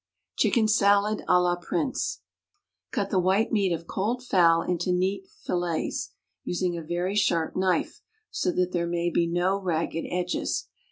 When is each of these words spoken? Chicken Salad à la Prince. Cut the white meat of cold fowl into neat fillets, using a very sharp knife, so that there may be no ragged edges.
Chicken 0.35 0.67
Salad 0.67 1.21
à 1.29 1.39
la 1.43 1.55
Prince. 1.57 2.21
Cut 2.89 3.11
the 3.11 3.19
white 3.19 3.51
meat 3.51 3.71
of 3.71 3.85
cold 3.85 4.23
fowl 4.23 4.63
into 4.63 4.91
neat 4.91 5.27
fillets, 5.27 6.09
using 6.43 6.75
a 6.75 6.81
very 6.81 7.13
sharp 7.13 7.55
knife, 7.55 8.01
so 8.31 8.51
that 8.51 8.71
there 8.71 8.87
may 8.87 9.11
be 9.11 9.27
no 9.27 9.61
ragged 9.61 10.05
edges. 10.09 10.69